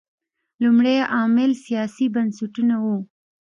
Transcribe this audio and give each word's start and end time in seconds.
لومړی 0.63 0.97
عامل 1.13 1.51
سیاسي 1.65 2.05
بنسټونه 2.15 2.75
وو. 2.83 2.95